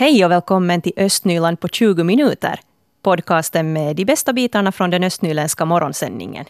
[0.00, 2.60] Hej och välkommen till Östnyland på 20 minuter.
[3.02, 6.44] Podcasten med de bästa bitarna från den östnyländska morgonsändningen.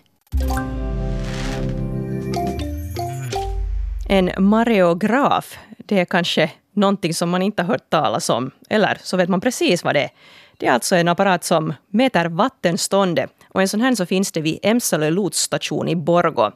[4.09, 8.51] En mareograf, det är kanske någonting som man inte har hört talas om.
[8.69, 10.11] Eller så vet man precis vad det är.
[10.57, 13.31] Det är alltså en apparat som mäter vattenståndet.
[13.49, 16.53] Och en sån här så finns det vid Emsalö lotsstation i Borgå.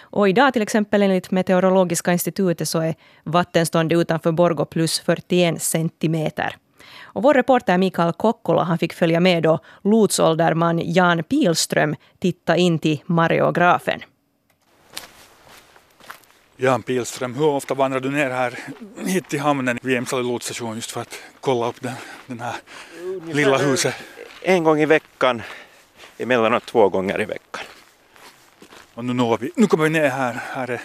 [0.00, 2.94] Och idag till exempel enligt Meteorologiska institutet så är
[3.24, 6.56] vattenståndet utanför Borgå plus 41 centimeter.
[7.02, 12.78] Och vår reporter Mikael Kokkola han fick följa med då lotsålderman Jan Pilström titta in
[12.78, 14.00] till mareografen.
[16.56, 18.58] Jan Pilström, hur ofta vandrar du ner här
[19.06, 21.94] hit till hamnen vid Emsale lotsstation just för att kolla upp den,
[22.26, 22.54] den här
[23.32, 23.94] lilla huset?
[24.42, 25.42] En gång i veckan,
[26.18, 27.64] emellanåt två gånger i veckan.
[28.96, 30.80] Och nu, når vi, nu kommer vi ner här, här är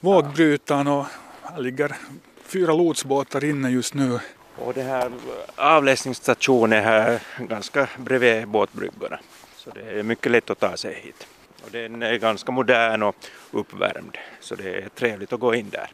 [0.00, 1.06] vågbrytaren och
[1.42, 1.96] här ligger
[2.42, 4.18] fyra lotsbåtar inne just nu.
[4.56, 5.12] Och det här
[5.56, 9.18] avläsningsstationen är här ganska bredvid båtbryggorna.
[9.56, 11.26] Så det är mycket lätt att ta sig hit.
[11.64, 13.16] Och den är ganska modern och
[13.50, 15.90] uppvärmd så det är trevligt att gå in där.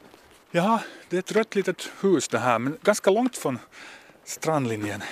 [0.51, 3.59] Ja, det är ett rött litet hus det här men ganska långt från
[4.25, 5.03] strandlinjen.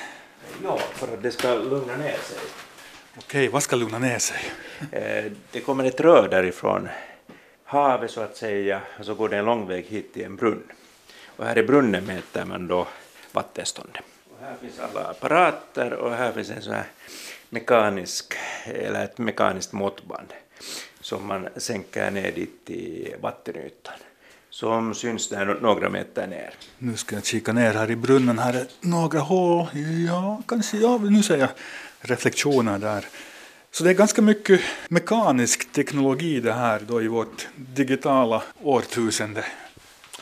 [0.65, 2.39] Ja, för att det ska lugna ner sig.
[3.25, 4.39] Okej, vad ska lugna ner sig?
[4.93, 6.89] Eh, det kommer ett rör därifrån
[7.65, 10.63] havet så att säga och så går det en lång väg hit till en brunn.
[11.37, 12.87] Och här i brunnen mäter man då
[13.33, 14.03] vattenståndet.
[14.31, 16.87] Och här finns alla apparater och här finns en sån här
[17.49, 20.33] mekanisk, eller ett mekaniskt måttband
[21.01, 23.95] som man sänker ner dit i vattenytan
[24.51, 26.55] som syns där några meter ner.
[26.79, 28.39] Nu ska jag kika ner här i brunnen.
[28.39, 29.67] Här är några hål.
[30.09, 30.77] Ja, kanske.
[30.77, 31.49] Ja, nu ser jag
[32.01, 33.05] reflektioner där.
[33.71, 39.45] Så det är ganska mycket mekanisk teknologi det här då i vårt digitala årtusende.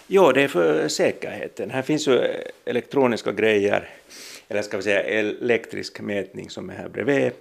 [0.07, 1.71] Jo, det är för säkerheten.
[1.71, 2.21] Här finns ju
[2.65, 3.89] elektroniska grejer,
[4.49, 7.33] eller ska vi säga elektrisk mätning som är här bredvid.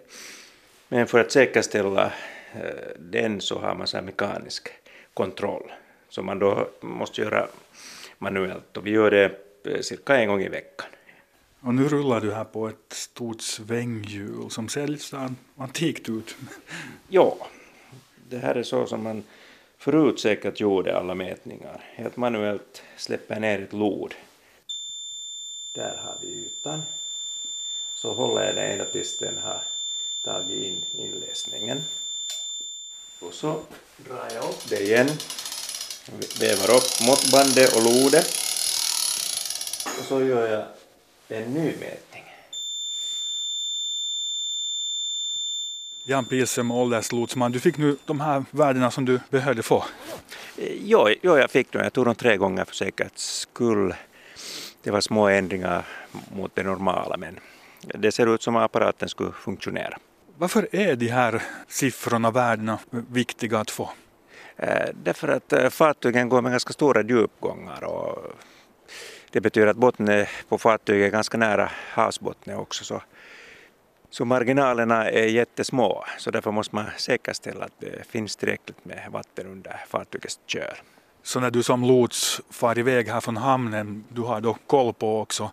[0.87, 2.05] Men för att säkerställa
[2.53, 2.61] eh,
[2.99, 4.69] den så har man så mekanisk
[5.13, 5.71] kontroll
[6.09, 7.47] som man då måste göra
[8.17, 9.31] manuellt och vi gör det
[9.65, 10.87] eh, cirka en gång i veckan.
[11.67, 16.35] Och nu rullar du här på ett stort svänghjul som ser lite så antikt ut.
[17.07, 17.37] Ja,
[18.29, 19.23] det här är så som man
[19.77, 21.83] förut säkert gjorde alla mätningar.
[21.95, 24.13] Helt manuellt släpper ner ett lod.
[25.75, 26.81] Där har vi ytan.
[27.95, 29.61] Så håller jag den ända tills den har
[30.23, 31.81] tagit in inläsningen.
[33.19, 33.61] Och så
[33.97, 35.09] drar jag upp det igen.
[36.39, 38.27] Vävar upp måttbandet och lodet.
[39.99, 40.76] Och så gör jag
[41.27, 42.23] en ny mätning.
[46.03, 49.83] Jan Pilström, ålderslotsman, du fick nu de här värdena som du behövde få?
[50.83, 51.83] Jo, jo jag fick dem.
[51.83, 53.93] Jag tog dem tre gånger för säkerhets skull.
[54.83, 55.85] Det var små ändringar
[56.35, 57.39] mot det normala men
[57.81, 59.97] det ser ut som att apparaten skulle funktionera.
[60.37, 63.89] Varför är de här siffrorna, värdena, viktiga att få?
[64.55, 68.33] Eh, därför att eh, fartygen går med ganska stora djupgångar och
[69.31, 72.83] det betyder att botten på fartyget är ganska nära havsbotten också.
[72.83, 73.01] Så,
[74.09, 79.47] så marginalerna är jättesmå så därför måste man säkerställa att det finns tillräckligt med vatten
[79.47, 80.77] under fartygets kör.
[81.23, 85.21] Så när du som lots far iväg här från hamnen, du har då koll på
[85.21, 85.51] också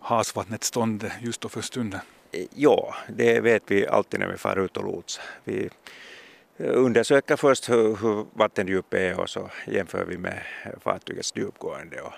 [0.00, 2.00] havsvattnets stånd just då för stunden?
[2.54, 5.20] Ja, det vet vi alltid när vi far ut och lots.
[5.44, 5.70] Vi
[6.58, 10.42] undersöker först hur, hur vattendjupet är och så jämför vi med
[10.80, 12.12] fartygets djupgående och,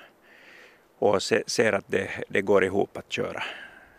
[0.98, 3.42] och ser att det, det går ihop att köra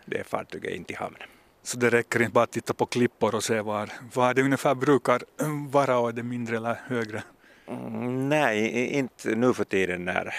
[0.04, 1.16] det fartyget in till hamn.
[1.62, 4.74] Så det räcker inte bara att titta på klippor och se var, var det ungefär
[4.74, 5.22] brukar
[5.70, 7.22] vara och är det mindre eller högre?
[7.68, 10.34] Mm, nej, inte nu för tiden när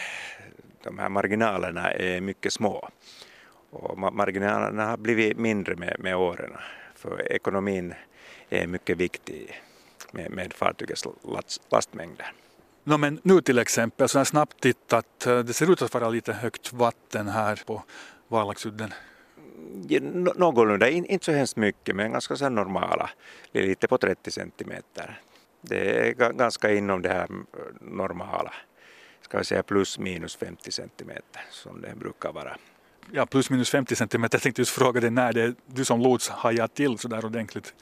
[0.83, 2.89] de här marginalerna är mycket små.
[3.69, 6.51] Och marginalerna har blivit mindre med, med åren
[6.95, 7.93] för ekonomin
[8.49, 9.61] är mycket viktig
[10.11, 12.33] med, med fartygets last, lastmängder.
[12.87, 16.09] No, men nu till exempel, så här snabbt tittat, eh, det ser ut att vara
[16.09, 17.83] lite högt vatten här på
[18.27, 18.93] Valaxudden.
[19.87, 19.99] Ja,
[20.35, 23.09] någorlunda, In, inte så hemskt mycket men ganska så normala,
[23.51, 25.21] lite på 30 centimeter.
[25.61, 27.27] Det är ganska inom det här
[27.81, 28.53] normala,
[29.21, 32.57] ska vi säga plus minus 50 centimeter som det brukar vara.
[33.11, 36.01] Ja, plus minus 50 centimeter, jag tänkte just fråga dig när det är du som
[36.01, 37.73] lots hajar till sådär ordentligt.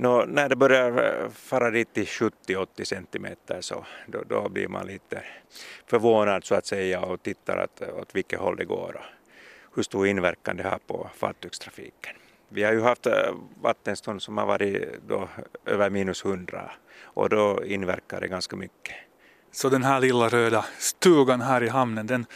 [0.00, 5.22] Nå, när det börjar fara dit till 70-80 centimeter så då, då, blir man lite
[5.86, 10.06] förvånad så att säga och tittar att, åt vilket håll det går och hur stor
[10.06, 12.16] inverkan det har på fartygstrafiken.
[12.48, 15.28] Vi har ju haft eh, vattenstånd som har varit då
[15.66, 16.70] över minus 100
[17.02, 18.94] och då inverkar det ganska mycket.
[19.52, 22.26] Så den här lilla röda stugan här i hamnen den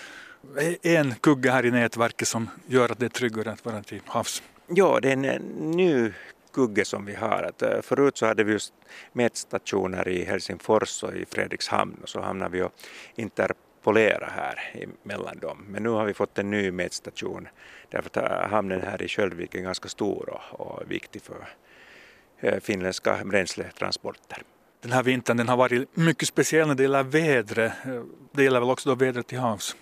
[0.83, 4.43] en kugge här i nätverket som gör att det är tryggare att vara till havs.
[4.67, 5.39] Ja, det är en
[5.71, 6.13] ny
[6.55, 7.43] kugge som vi har.
[7.43, 8.75] Att, eh, förut så hade vi just
[9.13, 12.73] mätstationer i Helsingfors och i Fredrikshamn och så hamnade vi och
[13.15, 15.65] interpolera här mellan dem.
[15.69, 17.49] Men nu har vi fått en ny mätstation
[17.91, 21.49] därför att eh, hamnen här i Sköldvik är ganska stor och, och viktig för
[22.41, 24.43] eh, finländska bränsletransporter.
[24.83, 27.73] Den här vintern den har varit mycket speciell när det gäller vädret.
[28.33, 29.77] Det gäller väl också då vädret till havs?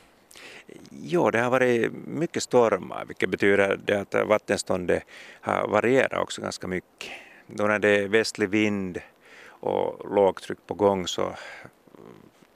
[0.91, 5.03] Jo, det har varit mycket stormar vilket betyder det att vattenståndet
[5.41, 7.11] har varierat också ganska mycket.
[7.47, 8.99] Då när det är västlig vind
[9.47, 11.32] och lågtryck på gång så,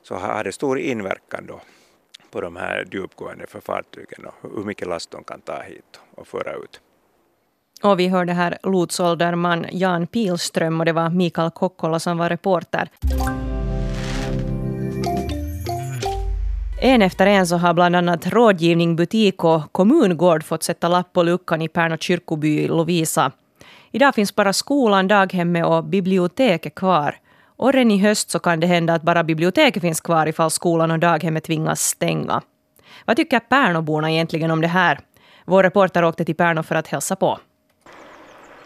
[0.03, 1.61] så har det stor inverkan då
[2.31, 6.27] på de här djupgående för fartygen och hur mycket last de kan ta hit och
[6.27, 6.81] föra ut.
[7.83, 12.91] Och vi hörde här lotsålderman Jan Pilström och det var Mikael Kokkola som var reporter.
[16.87, 21.23] En efter en så har bland annat rådgivning, butik och kommungård fått sätta lapp på
[21.23, 23.33] luckan i Pärnå kyrkoby i Lovisa.
[23.91, 27.17] Idag finns bara skolan, daghemmet och biblioteket kvar.
[27.57, 30.91] Och redan i höst så kan det hända att bara biblioteket finns kvar ifall skolan
[30.91, 32.43] och daghemmet tvingas stänga.
[33.05, 34.99] Vad tycker Pärnåborna egentligen om det här?
[35.45, 37.39] Vår reporter åkte till Pärnå för att hälsa på.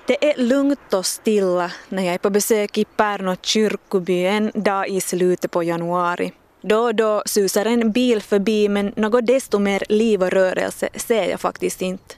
[0.07, 4.89] Det är lugnt och stilla när jag är på besök i Pärnå kyrkoby en dag
[4.89, 6.33] i slutet på januari.
[6.63, 11.31] Då och då susar en bil förbi men något desto mer liv och rörelse ser
[11.31, 12.15] jag faktiskt inte.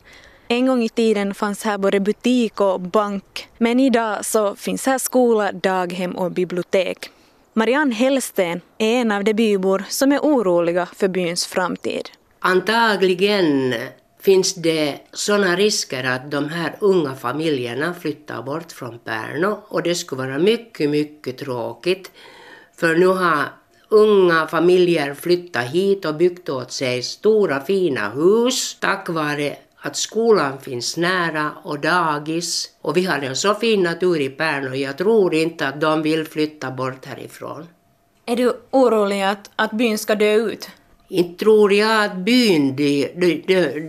[0.49, 4.99] En gång i tiden fanns här både butik och bank, men idag så finns här
[4.99, 7.11] skola, daghem och bibliotek.
[7.53, 12.09] Marianne Hellsten är en av de bybor som är oroliga för byns framtid.
[12.39, 13.75] Antagligen
[14.21, 19.95] finns det sådana risker att de här unga familjerna flyttar bort från Pärnu och det
[19.95, 22.11] skulle vara mycket, mycket tråkigt.
[22.77, 23.45] För nu har
[23.93, 30.59] unga familjer flyttat hit och byggt åt sig stora fina hus tack vare att skolan
[30.61, 35.35] finns nära och dagis och vi har en så fin natur i Pärnu jag tror
[35.35, 37.67] inte att de vill flytta bort härifrån.
[38.27, 40.69] Är du orolig att, att byn ska dö ut?
[41.13, 42.77] Inte tror jag att byn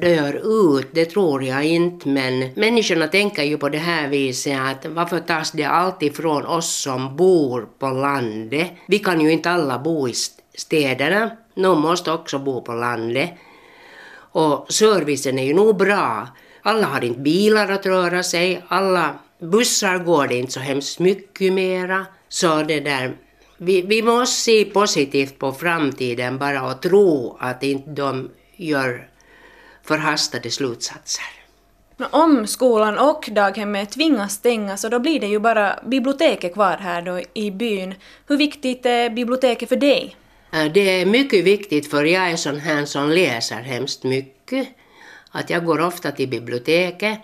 [0.02, 0.34] dör
[0.78, 5.20] ut, det tror jag inte, men människorna tänker ju på det här viset att varför
[5.20, 8.68] tas det alltid från oss som bor på landet?
[8.88, 10.14] Vi kan ju inte alla bo i
[10.56, 13.30] städerna, någon måste också bo på landet.
[14.16, 16.28] Och servicen är ju nog bra.
[16.62, 21.54] Alla har inte bilar att röra sig, alla bussar går det inte så hemskt mycket
[21.54, 22.06] mera.
[22.30, 23.14] Så det där
[23.66, 29.08] vi, vi måste se positivt på framtiden bara och tro att inte de gör
[29.84, 31.26] förhastade slutsatser.
[32.12, 37.02] Om skolan och daghemmet tvingas stänga så då blir det ju bara biblioteket kvar här
[37.02, 37.96] då i byn.
[38.28, 40.16] Hur viktigt är biblioteket för dig?
[40.74, 44.68] Det är mycket viktigt för jag är sån här som läser hemskt mycket.
[45.32, 47.20] Att jag går ofta till biblioteket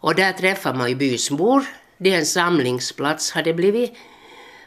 [0.00, 1.64] och där träffar man ju bysbor.
[1.98, 3.92] Det är en samlingsplats har det blivit.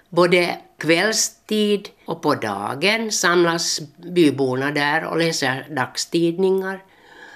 [0.10, 6.84] Både kvällstid och på dagen samlas byborna där och läser dagstidningar.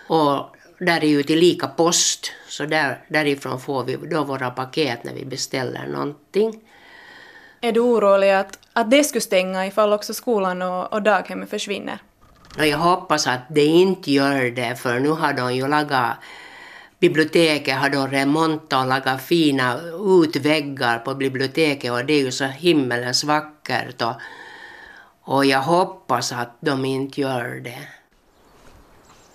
[0.07, 5.03] Och där är ju till lika post, så där, därifrån får vi då våra paket
[5.03, 6.61] när vi beställer någonting.
[7.61, 11.97] Är du orolig att, att det skulle stänga ifall också skolan och, och daghemmet försvinner?
[12.57, 16.17] Jag hoppas att det inte gör det, för nu har de ju lagat
[17.03, 19.79] biblioteket har då remontat och lagat fina
[20.23, 24.15] utväggar på biblioteket och det är ju så himmelens vackert och,
[25.33, 27.87] och jag hoppas att de inte gör det.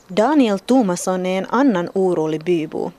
[0.09, 2.93] Daniel Tomasson är en annan orolig bybo.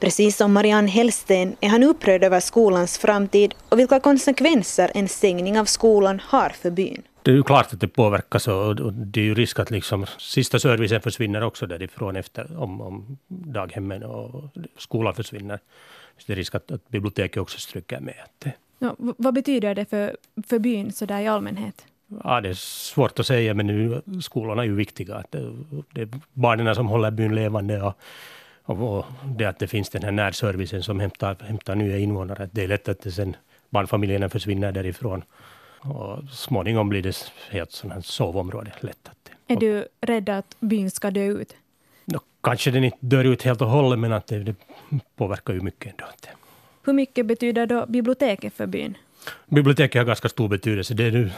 [0.00, 5.60] Precis som Marianne Hellsten är han upprörd över skolans framtid och vilka konsekvenser en stängning
[5.60, 7.02] av skolan har för byn.
[7.22, 10.58] Det är ju klart att det påverkas och det är ju risk att liksom sista
[10.58, 15.58] servicen försvinner också därifrån efter om, om daghemmen och skolan försvinner.
[16.18, 18.54] Så det är risk att, att biblioteket också stryker med.
[18.78, 21.86] Ja, vad betyder det för, för byn så där i allmänhet?
[22.24, 25.14] Ja, det är svårt att säga, men nu, skolorna är ju viktiga.
[25.14, 25.52] Att det,
[25.94, 27.94] det är barnen som håller byn levande och,
[28.62, 32.48] och, och, det att det finns den här närservicen som hämtar, hämtar nya invånare.
[32.52, 33.36] Det är lätt att det sen
[33.70, 35.22] barnfamiljerna försvinner därifrån.
[35.82, 38.72] Och småningom blir det helt sån här sovområde.
[38.80, 41.56] Lätt att, är du rädd att byn ska dö ut?
[42.04, 44.54] No, kanske den inte dör ut helt och hållet, men att det, det
[45.16, 46.04] påverkar ju mycket ändå.
[46.84, 48.96] Hur mycket betyder då biblioteket för byn?
[49.46, 50.94] Biblioteket har ganska stor betydelse.
[50.94, 51.30] Det är nu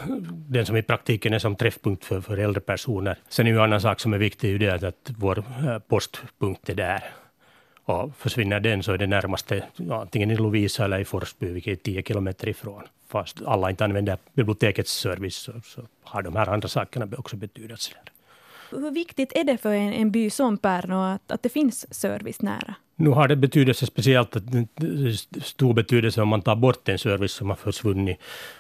[0.49, 3.19] den som i praktiken är som träffpunkt för, för äldre personer.
[3.29, 6.69] Sen är ju en annan sak som är viktig, det att, att vår eh, postpunkt
[6.69, 7.05] är där.
[7.85, 11.83] Och försvinner den så är det närmaste antingen i Lovisa eller i Forsby, vilket är
[11.83, 16.69] tio kilometer ifrån fast alla inte använder bibliotekets service så, så har de här andra
[16.69, 17.93] sakerna också betydelse.
[18.71, 22.43] Hur viktigt är det för en, en by som Pärnu att, att det finns service
[22.43, 22.75] nära?
[22.97, 24.43] Nu har det betydelse speciellt, att
[25.43, 28.19] stor betydelse om man tar bort en service som har försvunnit.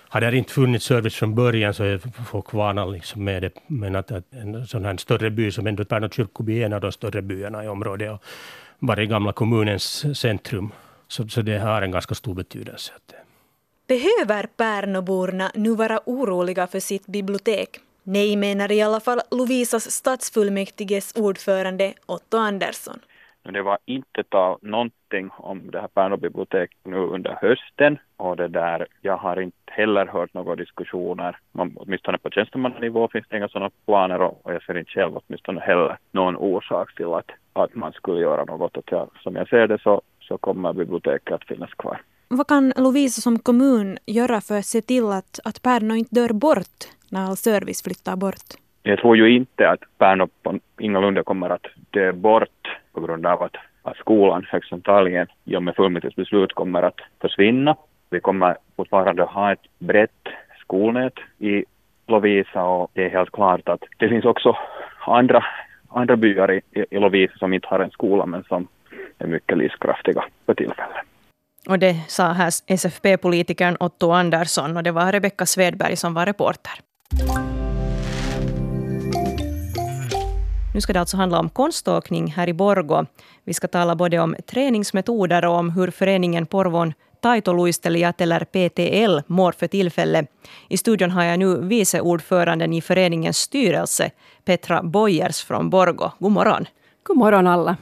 [0.09, 2.01] Har det inte funnits service från början så är
[2.31, 3.51] folk vana liksom med det.
[3.67, 6.81] Men att, att en sån här större by som ändå Pärnu kyrkoby är en av
[6.81, 8.25] de större byarna i området och
[8.87, 10.73] varit gamla kommunens centrum.
[11.09, 12.93] Så, så det har en ganska stor betydelse.
[13.87, 17.81] Behöver Pärnoborna nu vara oroliga för sitt bibliotek?
[18.03, 22.99] Nej, menar i alla fall Lovisas stadsfullmäktiges ordförande Otto Andersson.
[23.43, 28.49] Det var inte tal någonting om det här Pärnu bibliotek nu under hösten och det
[28.49, 31.37] där, jag har inte heller hört några diskussioner.
[31.53, 35.61] Man, åtminstone på tjänstemannanivå finns det inga sådana planer och, jag ser inte själv åtminstone
[35.61, 38.77] heller någon orsak till att, att man skulle göra något.
[38.77, 42.01] Och jag, som jag ser det så, så kommer biblioteket att finnas kvar.
[42.29, 46.33] Vad kan Lovisa som kommun göra för att se till att, att Pärnu inte dör
[46.33, 46.79] bort
[47.11, 48.49] när all service flyttar bort?
[48.83, 50.29] Jag tror ju inte att Pärnu
[50.79, 55.63] ingalunda kommer att dö bort på grund av att, att skolan högst antagligen i och
[55.63, 57.77] med fullmäktiges beslut kommer att försvinna.
[58.11, 60.29] Vi kommer fortfarande ha ett brett
[60.61, 61.65] skolnät i
[62.07, 64.57] Lovisa och det är helt klart att det finns också
[65.07, 65.45] andra,
[65.89, 68.69] andra byar i, i Lovisa som inte har en skola men som
[69.19, 70.97] är mycket livskraftiga för tillfället.
[71.69, 76.73] Och det sa här SFP-politikern Otto Andersson och det var Rebecka Svedberg som var reporter.
[80.75, 83.07] Nu ska det alltså handla om konståkning här i Borgo.
[83.45, 89.53] Vi ska tala både om träningsmetoder och om hur föreningen Porvon Taitoluistelijat eller PTL mår
[89.53, 90.27] för tillfället.
[90.69, 94.11] I studion har jag nu vice ordföranden i föreningens styrelse,
[94.45, 96.11] Petra Bojers från Borgo.
[96.19, 96.67] God morgon.
[97.03, 97.77] God morgon alla.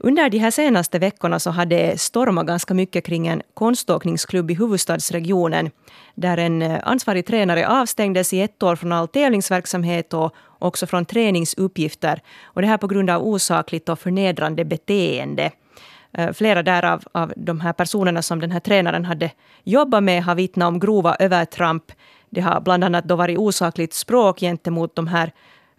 [0.00, 4.54] Under de här senaste veckorna så har det stormat ganska mycket kring en konståkningsklubb i
[4.54, 5.70] huvudstadsregionen
[6.14, 11.04] där en eh, ansvarig tränare avstängdes i ett år från all tävlingsverksamhet och också från
[11.04, 12.22] träningsuppgifter.
[12.44, 15.50] Och det här på grund av osakligt och förnedrande beteende.
[16.12, 19.30] Eh, flera där av, av de här personerna som den här tränaren hade
[19.64, 21.92] jobbat med har vittnat om grova övertramp.
[22.30, 25.32] Det har bland annat då varit osakligt språk gentemot de här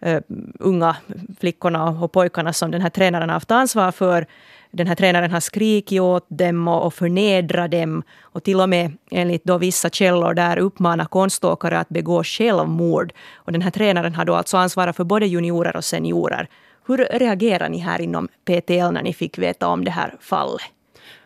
[0.06, 0.20] uh,
[0.58, 0.96] unga
[1.40, 4.26] flickorna och pojkarna som den här tränaren har haft ansvar för.
[4.70, 8.92] Den här tränaren har skrikit åt dem och, och förnedrat dem och till och med
[9.10, 13.12] enligt då vissa källor där uppmanat konståkare att begå självmord.
[13.34, 16.48] Och den här tränaren har då alltså ansvarat för både juniorer och seniorer.
[16.86, 20.62] Hur reagerar ni här inom PTL när ni fick veta om det här fallet?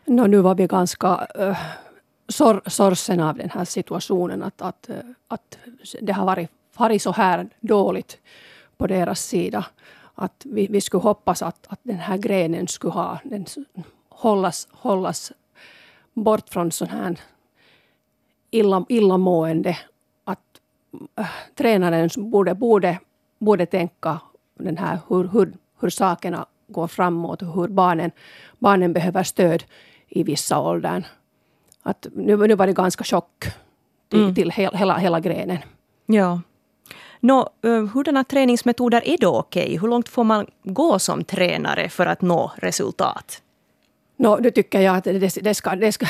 [0.04, 1.56] No, nu var vi ganska uh,
[2.28, 4.42] sor sorgsen av den här situationen.
[4.42, 4.96] Att, att, eh,
[5.28, 5.58] att
[6.00, 8.18] det har varit, varit så här dåligt
[8.76, 9.66] på deras sida.
[10.14, 13.46] Att vi, vi skulle hoppas att, att den här grenen skulle ha, den,
[14.08, 15.32] hållas, hållas
[16.12, 17.20] bort från sån här
[18.50, 19.78] illa, illamående.
[20.24, 20.60] Att
[21.16, 22.98] äh, tränaren borde, borde,
[23.38, 24.20] borde tänka
[24.54, 28.10] den här, hur, hur, hur sakerna går framåt och hur barnen,
[28.58, 29.64] barnen behöver stöd
[30.08, 31.04] i vissa åldern.
[31.82, 33.44] Att nu, nu var det ganska chock
[34.08, 34.34] till, mm.
[34.34, 35.58] till hela, hela grenen.
[36.06, 36.40] Ja.
[37.24, 39.78] Nå, eh, hurdana träningsmetoder är då okej?
[39.78, 43.42] Hur långt får man gå som tränare för att nå resultat?
[44.16, 46.06] No, nu tycker jag att det, det ska, det ska,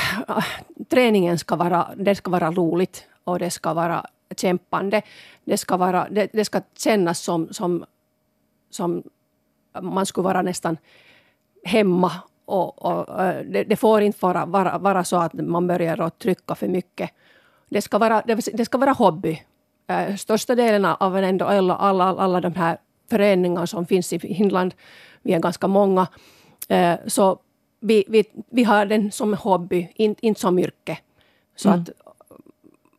[0.89, 4.05] träningen ska vara, det ska vara roligt och det ska vara
[4.37, 5.01] kämpande.
[5.45, 7.85] Det ska, vara, det, det ska kännas som, som,
[8.69, 9.03] som
[9.81, 10.77] man skulle vara nästan
[11.63, 12.11] hemma.
[12.45, 16.19] Och, och eh, det, det, får inte vara, vara, vara så att man börjar att
[16.19, 17.11] trycka för mycket.
[17.69, 19.41] Det ska vara, det, det ska vara hobby
[19.87, 22.77] äh, största delen av ändå alla, alla, alla de här
[23.09, 24.73] föreningar som finns i Finland,
[25.21, 26.07] vi är ganska många,
[26.67, 27.39] äh, så
[27.79, 30.97] vi, vi, vi har den som hobby, inte in som yrke.
[31.55, 31.81] Så mm.
[31.81, 31.89] att,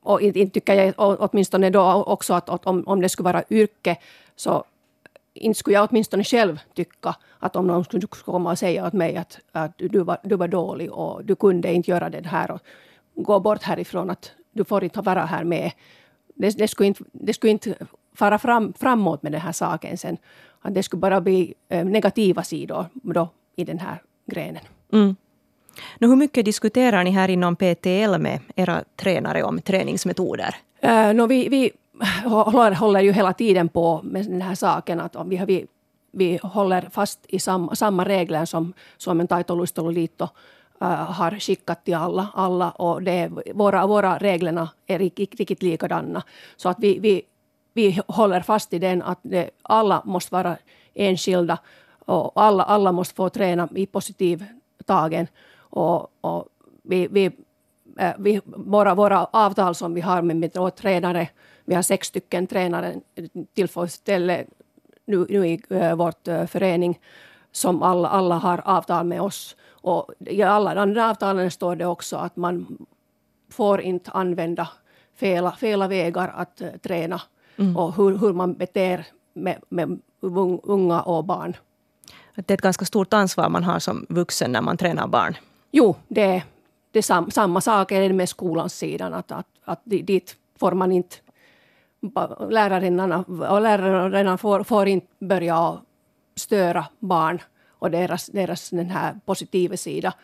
[0.03, 3.97] och inte tycker jag åtminstone då också att, att om, om det skulle vara yrke
[4.37, 4.65] så
[5.35, 9.17] inte skulle jag åtminstone själv tycka att om någon skulle komma och säga åt mig
[9.17, 12.61] att, att du, var, du var dålig och du kunde inte göra det här och
[13.15, 15.73] gå bort härifrån, att du får inte vara här med
[16.37, 17.75] det, det, skulle inte, det skulle inte
[18.15, 20.17] fara fram, framåt med den här saken sen.
[20.61, 24.63] Att det skulle bara bli eh, negativa sidor då i den här grenen.
[24.93, 25.17] Mm.
[25.99, 30.57] Nu, hur mycket diskuterar ni här inom PTL med era tränare om träningsmetoder?
[30.85, 31.71] Uh, no, vi, vi
[32.25, 35.01] håller, håller ju hela tiden på med den här saken.
[35.01, 35.67] Att vi, vi,
[36.13, 40.31] vi håller fast i sam, samma regler som Suomen taitoluisteloliitto Äh,
[40.81, 46.23] Äh, har skickat till alla, alla och det våra, våra reglerna är riktigt likadana.
[46.57, 47.23] Så att vi, vi,
[47.73, 50.57] vi håller fast i den att det, alla måste vara
[50.95, 51.59] enskilda
[51.99, 54.45] och alla, alla måste få träna i positiv
[54.85, 55.27] tagen.
[55.59, 56.49] Och, och
[56.83, 57.31] vi, vi,
[57.99, 61.29] äh, vi, våra, våra avtal som vi har med, med tränare,
[61.65, 62.95] vi har sex stycken tränare
[63.55, 64.47] tillfredsställer
[65.05, 67.01] nu, nu i vår vårt förening
[67.53, 69.57] som alla, alla har avtal med oss.
[69.87, 72.87] Och i alla andra avtalen står det också att man
[73.51, 74.69] får inte använda
[75.17, 77.21] fel, fel vägar att uh, träna
[77.57, 77.77] mm.
[77.77, 79.99] och hur, hur man beter med, med
[80.63, 81.57] unga och barn.
[82.35, 85.37] Det är ett ganska stort ansvar man har som vuxen när man tränar barn.
[85.71, 86.43] Jo, det,
[86.91, 89.15] det är sam, samma sak är det med skolans sidan.
[89.15, 91.17] Att, att, att dit får man inte...
[92.51, 95.79] Lärarinnorna och lärarna får, får inte börja
[96.37, 97.41] störa barn
[97.79, 100.15] och deras, deras den här positiva sida.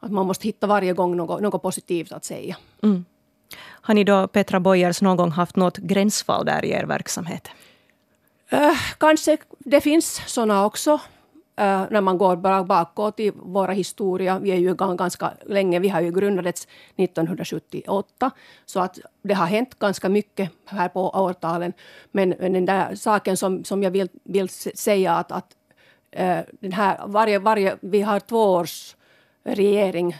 [0.00, 2.56] Att man måste hitta varje gång något, något positivt att säga.
[2.82, 3.04] Mm.
[3.60, 7.48] Har ni då, Petra Bojers, någon gång haft något gränsfall där i er verksamhet?
[8.52, 10.92] Uh, kanske det finns såna också.
[11.60, 14.38] Uh, när man går bara bakåt i våra historia.
[14.38, 18.30] Vi är ju ganska länge, vi har ju grundats 1978.
[18.66, 21.72] Så att det har hänt ganska mycket här på årtalen.
[22.12, 25.56] Men, men den där saken som, som jag vill, vill säga att, att
[26.14, 28.96] Eh, den här, varje, varje, vi har två års
[29.44, 30.16] regering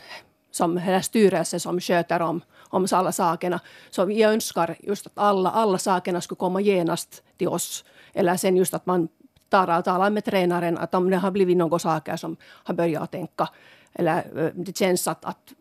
[0.50, 3.60] som eller styrelse som sköter om, om alla sakerna.
[3.90, 7.84] Så vi önskar just att alla, alla sakerna skulle komma genast till oss.
[8.12, 9.08] Eller sen just att man
[9.48, 13.10] tar och talar med tränaren att om det har blivit några saker som har börjat
[13.10, 13.48] tänka
[13.94, 15.52] eller eh, det känns att, att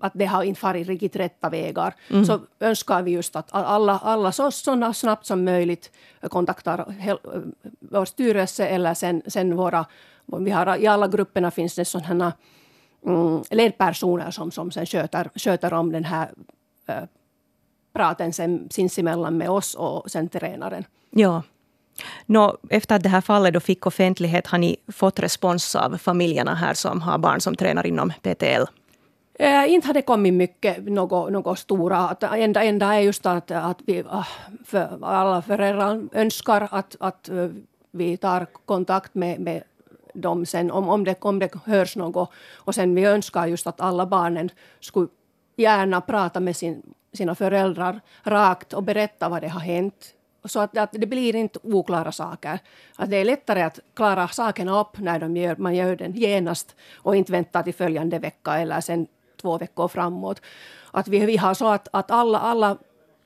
[0.00, 1.94] att det har inte farit riktigt rätta vägar.
[2.10, 2.24] Mm.
[2.24, 5.92] Så önskar vi just att alla, alla så, så snabbt som möjligt
[6.28, 6.94] kontaktar
[7.80, 9.86] vår styrelse eller sen, sen våra...
[10.38, 12.32] Vi har, I alla grupperna finns det sådana
[13.06, 16.30] mm, ledpersoner som, som sen sköter, sköter om den här
[16.86, 17.02] äh,
[17.92, 20.84] praten sen, sinsemellan med oss och sen tränaren.
[21.10, 21.42] Ja.
[22.26, 26.54] Nå, efter att det här fallet då fick offentlighet, har ni fått respons av familjerna
[26.54, 28.64] här som har barn som tränar inom PTL?
[29.40, 31.98] Äh, inte har det kommit mycket, något, något stora.
[31.98, 34.26] Att enda, enda är just att, att vi, ah,
[34.64, 37.48] för alla föräldrar önskar att, att eh,
[37.90, 39.62] vi tar kontakt med, med
[40.14, 42.30] dem sen om, om, det, om det hörs något.
[42.56, 45.08] Och sen vi önskar just att alla barnen skulle
[45.56, 50.78] gärna prata med sin, sina föräldrar rakt och berätta vad det har hänt så att,
[50.78, 52.58] att, det blir inte oklara saker.
[52.96, 56.76] Att det är lättare att klara sakerna upp när de gör, man gör den genast
[56.94, 59.06] och inte vänta till följande vecka eller sen
[59.38, 60.42] två veckor framåt.
[60.90, 62.76] Att vi, vi har så att, att alla, alla,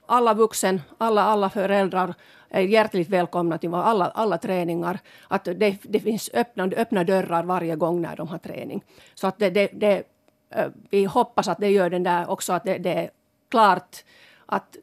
[0.07, 2.14] alla vuxen, alla, alla föräldrar
[2.48, 4.98] är hjärtligt välkomna till alla, alla träningar.
[5.29, 8.85] Att det, det finns öppna, öppna dörrar varje gång när de har träning.
[9.14, 10.03] Så att det, det, det,
[10.51, 13.11] eh, vi hoppas att det gör den där också att det, det är
[13.51, 14.05] klart
[14.46, 14.77] att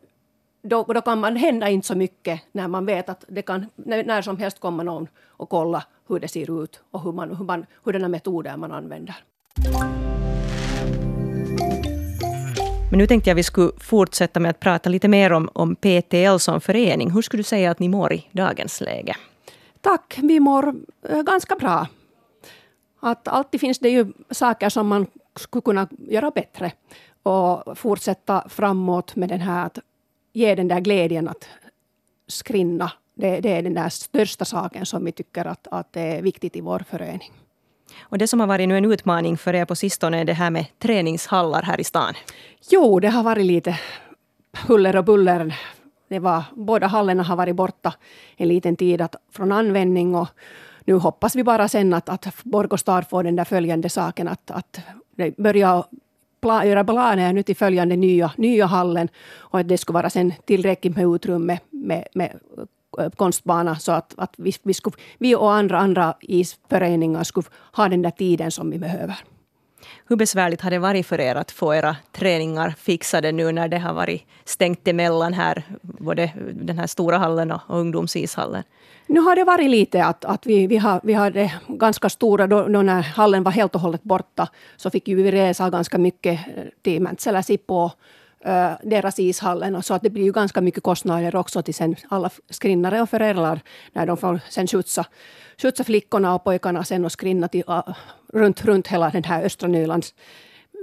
[0.62, 4.22] då, då kan man hända inte så mycket när man vet att det kan när
[4.22, 7.66] som helst komma någon och kolla hur det ser ut och hur man, hur man,
[7.84, 9.16] hurdana metoder man använder.
[12.92, 16.38] Men nu tänkte jag vi skulle fortsätta med att prata lite mer om, om PTL
[16.38, 17.12] som förening.
[17.12, 19.16] Hur skulle du säga att ni mår i dagens läge?
[19.82, 20.76] Tack, vi mår
[21.10, 21.88] eh, ganska bra.
[23.00, 26.72] Att alltid finns det ju saker som man skulle kunna göra bättre
[27.24, 29.80] och fortsätta framåt med den här att
[30.34, 31.50] ge den där glädjen att
[32.28, 32.92] skrinna.
[33.16, 36.56] Det, det, är den där största saken som vi tycker att, att det är viktigt
[36.56, 37.32] i vår förening.
[38.00, 40.50] Och det som har varit nu en utmaning för er på sistone är det här
[40.50, 42.14] med träningshallar här i stan.
[42.70, 43.80] Jo, det har varit lite
[44.68, 45.56] huller och buller.
[46.08, 47.94] Det var, båda hallarna har varit borta
[48.38, 50.28] en liten tid att, från användning och
[50.86, 54.52] nu hoppas vi bara sen att, att Borgå stad får den där följande saken att,
[54.52, 54.80] att
[55.38, 55.84] börja
[56.42, 60.34] pla, göra planer nu till följande nya, nya hallen och att det skulle vara sen
[60.46, 62.40] tillräckligt med utrymme med, med
[63.16, 68.02] konstbana så att, att vi, vi, skulle, vi och andra, andra isföreningar skulle ha den
[68.02, 69.16] där tiden som vi behöver.
[70.08, 73.78] Hur besvärligt har det varit för er att få era träningar fixade nu när det
[73.78, 78.64] har varit stängt emellan här, både den här stora hallen och ungdomsishallen?
[79.08, 82.68] Nu har det varit lite att, att vi, vi, har, vi hade ganska stora, då,
[82.68, 86.40] då när hallen var helt och hållet borta, så fick vi resa ganska mycket
[86.82, 87.92] till Mäntsälä, Sipoo, äh,
[88.84, 89.84] deras ishallen.
[89.84, 93.60] Så att det blir ju ganska mycket kostnader också till sen alla skrinnare och föräldrar
[93.94, 95.06] när de får sen skjutsa,
[95.58, 97.96] skjutsa flickorna och pojkarna sen och skrinna till, uh,
[98.34, 100.14] runt, runt hela den här östra Nylands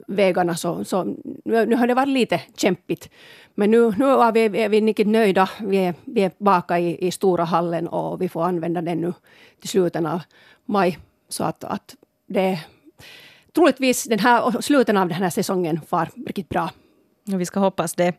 [0.07, 0.55] vägarna.
[0.57, 1.05] Så, så
[1.45, 3.11] nu, nu har det varit lite kämpigt.
[3.55, 5.49] Men nu, nu är vi, är vi riktigt nöjda.
[5.61, 9.13] Vi är, vi är baka i, i stora hallen och vi får använda den nu
[9.61, 10.21] till slutet av
[10.65, 10.99] maj.
[11.29, 12.61] Så att, att det
[13.55, 16.71] troligtvis den här, slutet av den här säsongen var riktigt bra.
[17.27, 18.15] Vi ska hoppas det.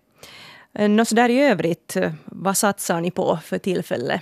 [0.74, 4.22] Eh, Nå, så där i övrigt, eh, vad satsar ni på för tillfället?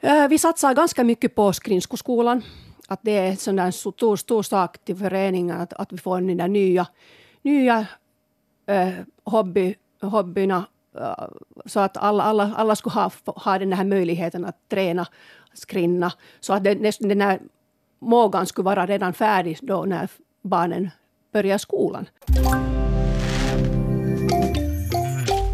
[0.00, 2.42] Eh, vi satsar ganska mycket på skridskoskolan.
[2.88, 6.36] Att det är en sån stor, stor sak till föreningen att, att vi får den
[6.36, 6.86] där nya,
[7.42, 7.86] nya
[8.66, 8.88] äh,
[9.24, 10.64] hobby, hobbyna
[11.66, 15.06] så att alla, alla, alla skulle ha, ha den här möjligheten att träna
[15.52, 16.12] skrinna.
[16.40, 17.40] Så att den, den här
[17.98, 20.08] mågan skulle vara redan färdig då när
[20.42, 20.90] barnen
[21.32, 22.06] börjar skolan.